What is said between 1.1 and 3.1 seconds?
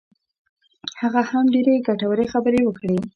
هم ډېرې ګټورې خبرې وکړې.